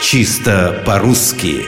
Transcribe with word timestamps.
Чисто 0.00 0.82
по-русски 0.86 1.66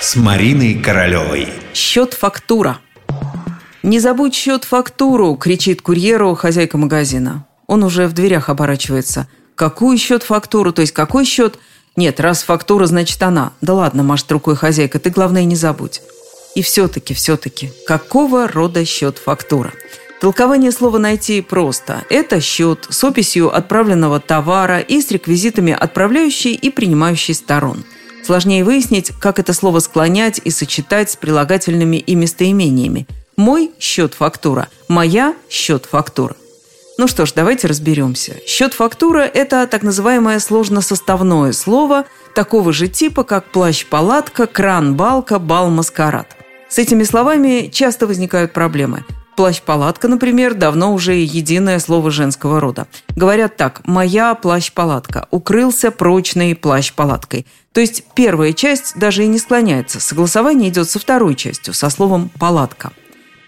С 0.00 0.16
Мариной 0.16 0.74
Королевой 0.74 1.48
Счет-фактура 1.72 2.78
«Не 3.84 4.00
забудь 4.00 4.34
счет-фактуру!»– 4.34 5.36
кричит 5.40 5.80
курьеру 5.80 6.34
хозяйка 6.34 6.76
магазина. 6.76 7.46
Он 7.68 7.84
уже 7.84 8.08
в 8.08 8.14
дверях 8.14 8.48
оборачивается. 8.48 9.28
«Какую 9.54 9.96
счет-фактуру? 9.96 10.72
То 10.72 10.80
есть 10.80 10.92
какой 10.92 11.24
счет?» 11.24 11.58
«Нет, 11.94 12.18
раз 12.18 12.42
фактура, 12.42 12.86
значит 12.86 13.22
она». 13.22 13.52
«Да 13.60 13.74
ладно, 13.74 14.02
машет 14.02 14.32
рукой 14.32 14.56
хозяйка, 14.56 14.98
ты, 14.98 15.10
главное, 15.10 15.44
не 15.44 15.54
забудь». 15.54 16.02
И 16.56 16.62
все-таки, 16.62 17.14
все-таки, 17.14 17.72
какого 17.86 18.48
рода 18.48 18.84
счет-фактура? 18.84 19.72
Толкование 20.24 20.72
слова 20.72 20.96
найти 20.96 21.42
просто. 21.42 22.02
Это 22.08 22.40
счет 22.40 22.86
с 22.88 23.04
описью 23.04 23.54
отправленного 23.54 24.20
товара 24.20 24.78
и 24.80 25.02
с 25.02 25.10
реквизитами 25.10 25.76
отправляющей 25.78 26.54
и 26.54 26.70
принимающей 26.70 27.34
сторон. 27.34 27.84
Сложнее 28.24 28.64
выяснить, 28.64 29.12
как 29.20 29.38
это 29.38 29.52
слово 29.52 29.80
склонять 29.80 30.40
и 30.42 30.48
сочетать 30.48 31.10
с 31.10 31.16
прилагательными 31.16 31.98
и 31.98 32.14
местоимениями. 32.14 33.06
Мой 33.36 33.72
счет 33.78 34.14
фактура, 34.14 34.68
моя 34.88 35.34
счет 35.50 35.84
фактура. 35.84 36.34
Ну 36.96 37.06
что 37.06 37.26
ж, 37.26 37.34
давайте 37.34 37.66
разберемся. 37.66 38.36
Счет 38.46 38.72
фактура– 38.72 39.18
это 39.34 39.66
так 39.66 39.82
называемое 39.82 40.38
сложносоставное 40.38 41.52
слово 41.52 42.06
такого 42.34 42.72
же 42.72 42.88
типа, 42.88 43.24
как 43.24 43.52
плащ-палатка, 43.52 44.46
кран-балка, 44.46 45.38
бал-маскарад. 45.38 46.34
С 46.70 46.78
этими 46.78 47.02
словами 47.02 47.68
часто 47.70 48.06
возникают 48.06 48.54
проблемы. 48.54 49.04
Плащ-палатка, 49.36 50.06
например, 50.06 50.54
давно 50.54 50.94
уже 50.94 51.14
единое 51.16 51.80
слово 51.80 52.10
женского 52.10 52.60
рода. 52.60 52.86
Говорят 53.16 53.56
так 53.56 53.82
«моя 53.84 54.34
плащ-палатка», 54.34 55.26
«укрылся 55.30 55.90
прочной 55.90 56.54
плащ-палаткой». 56.54 57.46
То 57.72 57.80
есть 57.80 58.04
первая 58.14 58.52
часть 58.52 58.96
даже 58.96 59.24
и 59.24 59.26
не 59.26 59.38
склоняется, 59.38 59.98
согласование 59.98 60.70
идет 60.70 60.88
со 60.88 61.00
второй 61.00 61.34
частью, 61.34 61.74
со 61.74 61.90
словом 61.90 62.30
«палатка». 62.38 62.92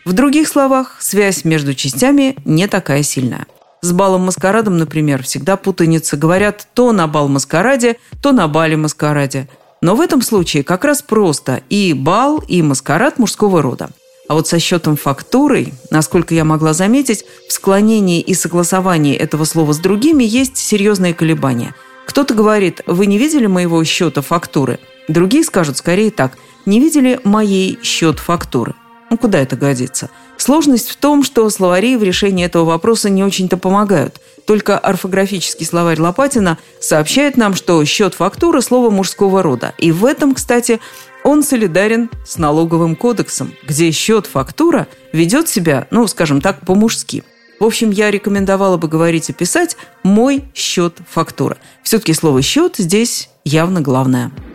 В 0.05 0.13
других 0.13 0.49
словах, 0.49 0.97
связь 1.01 1.45
между 1.45 1.75
частями 1.75 2.37
не 2.45 2.67
такая 2.67 3.03
сильная. 3.03 3.47
С 3.83 3.93
балом-маскарадом, 3.93 4.79
например, 4.79 5.23
всегда 5.23 5.57
путаница. 5.57 6.17
Говорят 6.17 6.67
то 6.75 6.93
на 6.93 7.07
бал-маскараде, 7.07 7.97
то 8.23 8.33
на 8.33 8.49
бале-маскараде. 8.49 9.49
Но 9.81 9.95
в 9.95 10.01
этом 10.01 10.23
случае 10.23 10.65
как 10.65 10.85
раз 10.85 11.03
просто 11.03 11.63
и 11.71 11.93
бал, 11.93 12.39
и 12.39 12.63
маскарад 12.63 13.19
мужского 13.19 13.63
рода– 13.63 13.91
а 14.29 14.35
вот 14.35 14.49
со 14.49 14.59
счетом 14.59 14.97
фактурой, 14.97 15.73
насколько 15.91 16.35
я 16.35 16.45
могла 16.45 16.73
заметить, 16.73 17.25
в 17.49 17.53
склонении 17.53 18.21
и 18.21 18.35
согласовании 18.35 19.15
этого 19.15 19.45
слова 19.45 19.73
с 19.73 19.79
другими 19.79 20.25
есть 20.25 20.57
серьезные 20.57 21.15
колебания. 21.15 21.75
Кто-то 22.07 22.35
говорит, 22.35 22.81
вы 22.87 23.07
не 23.07 23.19
видели 23.19 23.47
моего 23.47 23.83
счета 23.85 24.23
фактуры? 24.23 24.79
Другие 25.09 25.45
скажут 25.45 25.77
скорее 25.77 26.11
так, 26.11 26.37
не 26.65 26.81
видели 26.81 27.21
моей 27.25 27.79
счет 27.83 28.19
фактуры. 28.19 28.75
Ну, 29.11 29.19
куда 29.19 29.39
это 29.39 29.57
годится? 29.57 30.11
Сложность 30.37 30.89
в 30.89 30.97
том, 30.97 31.23
что 31.23 31.49
словари 31.49 31.97
в 31.97 32.03
решении 32.03 32.45
этого 32.45 32.65
вопроса 32.65 33.09
не 33.09 33.23
очень-то 33.25 33.57
помогают. 33.57 34.21
Только 34.47 34.79
орфографический 34.79 35.65
словарь 35.65 36.01
Лопатина 36.01 36.59
сообщает 36.81 37.37
нам, 37.37 37.55
что 37.55 37.85
счет 37.85 38.15
фактуры– 38.15 38.61
слово 38.63 38.91
мужского 38.91 39.43
рода. 39.43 39.75
И 39.79 39.93
в 39.93 40.05
этом, 40.05 40.35
кстати, 40.35 40.81
он 41.27 41.43
солидарен 41.43 42.09
с 42.25 42.39
налоговым 42.39 42.95
кодексом, 42.95 43.53
где 43.67 43.91
счет-фактура 43.91 44.87
ведет 45.13 45.49
себя, 45.49 45.89
ну, 45.91 46.07
скажем 46.07 46.41
так, 46.41 46.65
по-мужски. 46.65 47.25
В 47.59 47.65
общем, 47.65 47.91
я 47.91 48.13
рекомендовала 48.13 48.77
бы 48.77 48.87
говорить 48.87 49.29
и 49.29 49.33
писать 49.33 49.77
«мой 50.05 50.45
счет-фактура». 50.55 51.59
Все-таки 51.83 52.13
слово 52.13 52.43
«счет» 52.43 52.77
здесь 52.77 53.29
явно 53.45 53.81
главное– 53.81 54.31